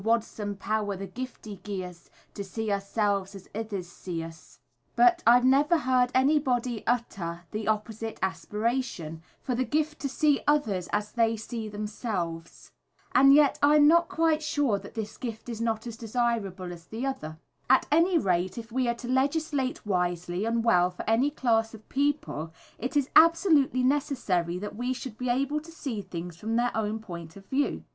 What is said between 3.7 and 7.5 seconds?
see us; but I never heard anybody utter